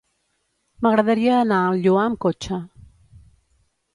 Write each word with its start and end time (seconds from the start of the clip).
M'agradaria 0.85 1.35
anar 1.41 1.59
al 1.65 1.77
Lloar 1.85 2.05
amb 2.07 2.19
cotxe. 2.27 2.61